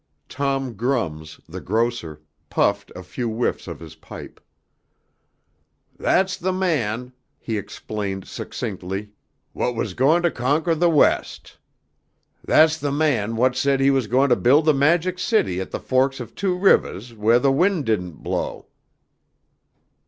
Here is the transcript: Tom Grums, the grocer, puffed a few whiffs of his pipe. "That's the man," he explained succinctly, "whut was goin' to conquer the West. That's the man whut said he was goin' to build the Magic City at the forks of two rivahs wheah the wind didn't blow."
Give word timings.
Tom 0.27 0.73
Grums, 0.73 1.39
the 1.47 1.61
grocer, 1.61 2.23
puffed 2.49 2.91
a 2.95 3.03
few 3.03 3.29
whiffs 3.29 3.67
of 3.67 3.79
his 3.79 3.93
pipe. 3.93 4.39
"That's 5.95 6.37
the 6.37 6.51
man," 6.51 7.13
he 7.37 7.55
explained 7.55 8.25
succinctly, 8.27 9.11
"whut 9.53 9.75
was 9.75 9.93
goin' 9.93 10.23
to 10.23 10.31
conquer 10.31 10.73
the 10.73 10.89
West. 10.89 11.55
That's 12.43 12.79
the 12.79 12.91
man 12.91 13.33
whut 13.35 13.55
said 13.55 13.79
he 13.79 13.91
was 13.91 14.07
goin' 14.07 14.29
to 14.29 14.35
build 14.35 14.65
the 14.65 14.73
Magic 14.73 15.19
City 15.19 15.61
at 15.61 15.69
the 15.69 15.79
forks 15.79 16.19
of 16.19 16.33
two 16.33 16.57
rivahs 16.57 17.13
wheah 17.13 17.37
the 17.39 17.51
wind 17.51 17.85
didn't 17.85 18.23
blow." 18.23 18.69